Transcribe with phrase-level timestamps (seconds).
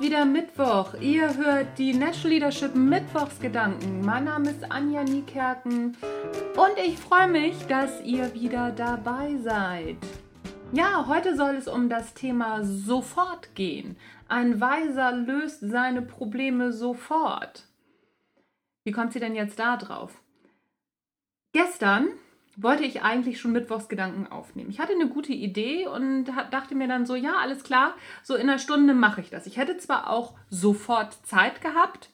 [0.00, 0.94] wieder Mittwoch.
[1.00, 4.04] Ihr hört die National Leadership Mittwochsgedanken.
[4.04, 5.96] Mein Name ist Anja Niekerken
[6.56, 9.96] und ich freue mich, dass ihr wieder dabei seid.
[10.72, 13.96] Ja, heute soll es um das Thema sofort gehen.
[14.28, 17.66] Ein Weiser löst seine Probleme sofort.
[18.84, 20.20] Wie kommt sie denn jetzt da drauf?
[21.52, 22.08] Gestern
[22.56, 24.70] wollte ich eigentlich schon Mittwochsgedanken aufnehmen.
[24.70, 28.48] Ich hatte eine gute Idee und dachte mir dann so, ja, alles klar, so in
[28.48, 29.46] einer Stunde mache ich das.
[29.46, 32.10] Ich hätte zwar auch sofort Zeit gehabt,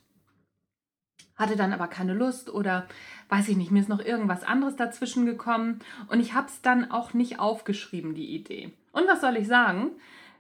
[1.37, 2.87] hatte dann aber keine Lust oder
[3.29, 6.91] weiß ich nicht, mir ist noch irgendwas anderes dazwischen gekommen und ich habe es dann
[6.91, 8.73] auch nicht aufgeschrieben, die Idee.
[8.93, 9.91] Und was soll ich sagen?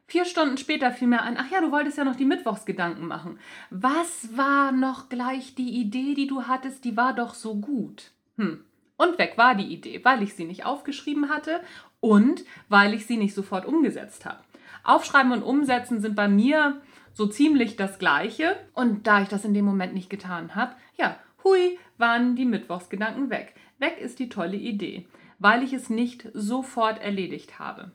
[0.06, 3.38] Vier Stunden später fiel mir ein, ach ja, du wolltest ja noch die Mittwochsgedanken machen.
[3.70, 6.84] Was war noch gleich die Idee, die du hattest?
[6.84, 8.10] Die war doch so gut.
[8.38, 8.64] Hm,
[8.98, 11.60] und weg war die Idee, weil ich sie nicht aufgeschrieben hatte
[12.00, 14.40] und weil ich sie nicht sofort umgesetzt habe.
[14.84, 18.56] Aufschreiben und umsetzen sind bei mir so ziemlich das gleiche.
[18.74, 23.30] Und da ich das in dem Moment nicht getan habe, ja, hui, waren die Mittwochsgedanken
[23.30, 23.54] weg.
[23.78, 25.06] Weg ist die tolle Idee,
[25.38, 27.92] weil ich es nicht sofort erledigt habe.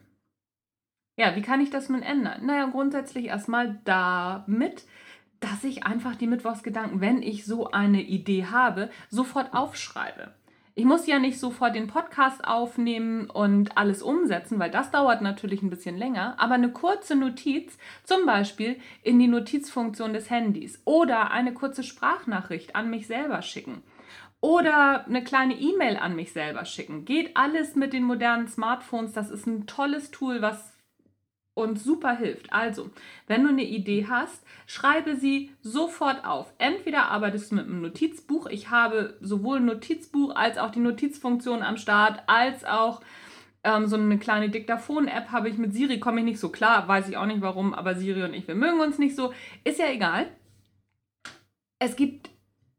[1.18, 2.46] Ja, wie kann ich das nun ändern?
[2.46, 4.86] Naja, grundsätzlich erstmal damit,
[5.40, 10.34] dass ich einfach die Mittwochsgedanken, wenn ich so eine Idee habe, sofort aufschreibe.
[10.76, 15.62] Ich muss ja nicht sofort den Podcast aufnehmen und alles umsetzen, weil das dauert natürlich
[15.62, 21.30] ein bisschen länger, aber eine kurze Notiz, zum Beispiel in die Notizfunktion des Handys oder
[21.30, 23.84] eine kurze Sprachnachricht an mich selber schicken
[24.42, 27.06] oder eine kleine E-Mail an mich selber schicken.
[27.06, 29.14] Geht alles mit den modernen Smartphones.
[29.14, 30.74] Das ist ein tolles Tool, was
[31.54, 32.52] und super hilft.
[32.52, 32.90] Also,
[33.28, 36.52] wenn du eine Idee hast, schreibe sie sofort auf.
[36.58, 38.48] Entweder arbeitest du mit einem Notizbuch.
[38.48, 43.02] Ich habe sowohl ein Notizbuch als auch die Notizfunktion am Start, als auch
[43.64, 46.00] ähm, so eine kleine Diktaphon-App habe ich mit Siri.
[46.00, 48.56] Komme ich nicht so klar, weiß ich auch nicht warum, aber Siri und ich, wir
[48.56, 49.34] mögen uns nicht so.
[49.64, 50.28] Ist ja egal.
[51.80, 52.30] Es gibt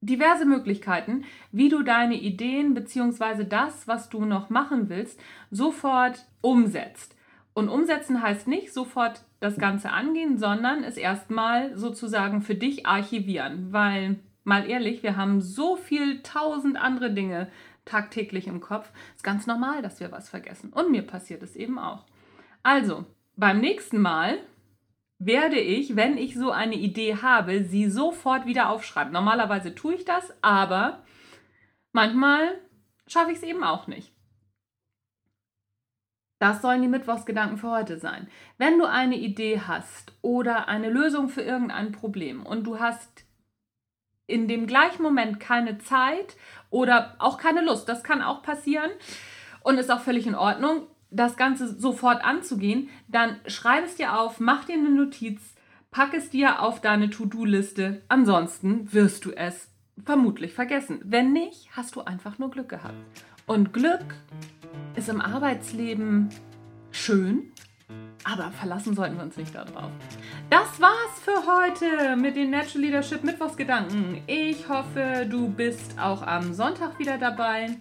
[0.00, 3.44] diverse Möglichkeiten, wie du deine Ideen bzw.
[3.44, 5.18] das, was du noch machen willst,
[5.50, 7.13] sofort umsetzt.
[7.54, 13.72] Und umsetzen heißt nicht sofort das Ganze angehen, sondern es erstmal sozusagen für dich archivieren.
[13.72, 17.48] Weil, mal ehrlich, wir haben so viel tausend andere Dinge
[17.84, 18.90] tagtäglich im Kopf.
[19.10, 20.72] Es ist ganz normal, dass wir was vergessen.
[20.72, 22.04] Und mir passiert es eben auch.
[22.62, 23.04] Also,
[23.36, 24.38] beim nächsten Mal
[25.18, 29.12] werde ich, wenn ich so eine Idee habe, sie sofort wieder aufschreiben.
[29.12, 31.04] Normalerweise tue ich das, aber
[31.92, 32.60] manchmal
[33.06, 34.13] schaffe ich es eben auch nicht.
[36.44, 38.28] Das sollen die Mittwochsgedanken für heute sein.
[38.58, 43.24] Wenn du eine Idee hast oder eine Lösung für irgendein Problem und du hast
[44.26, 46.36] in dem gleichen Moment keine Zeit
[46.68, 48.90] oder auch keine Lust, das kann auch passieren
[49.62, 54.38] und ist auch völlig in Ordnung, das Ganze sofort anzugehen, dann schreib es dir auf,
[54.38, 55.40] mach dir eine Notiz,
[55.90, 58.02] pack es dir auf deine To-Do-Liste.
[58.08, 59.70] Ansonsten wirst du es
[60.04, 61.00] vermutlich vergessen.
[61.04, 62.92] Wenn nicht, hast du einfach nur Glück gehabt.
[63.46, 64.04] Und Glück
[64.96, 66.28] ist im Arbeitsleben
[66.90, 67.52] schön,
[68.24, 69.90] aber verlassen sollten wir uns nicht darauf.
[70.50, 74.22] Das war's für heute mit den Natural Leadership Mittwochsgedanken.
[74.26, 77.76] Ich hoffe, du bist auch am Sonntag wieder dabei.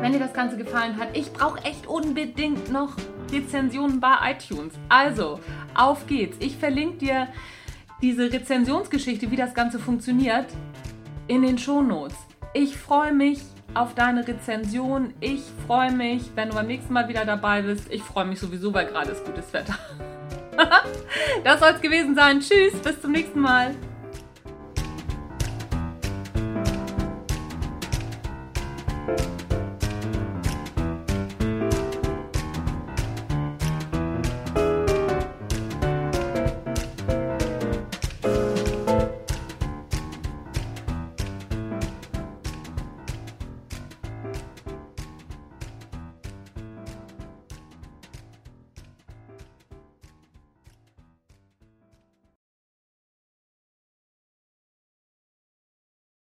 [0.00, 2.96] Wenn dir das Ganze gefallen hat, ich brauche echt unbedingt noch
[3.30, 4.74] Rezensionen bei iTunes.
[4.88, 5.40] Also,
[5.74, 6.36] auf geht's.
[6.40, 7.28] Ich verlinke dir
[8.02, 10.46] diese Rezensionsgeschichte, wie das Ganze funktioniert,
[11.26, 12.16] in den Shownotes.
[12.54, 13.42] Ich freue mich
[13.74, 15.14] auf deine Rezension.
[15.20, 17.90] Ich freue mich, wenn du beim nächsten Mal wieder dabei bist.
[17.90, 19.78] Ich freue mich sowieso, weil gerade ist gutes Wetter.
[21.44, 22.40] das soll es gewesen sein.
[22.40, 23.74] Tschüss, bis zum nächsten Mal.